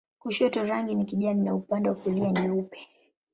[0.19, 2.87] Kushoto rangi ni kijani na upande wa kulia nyeupe.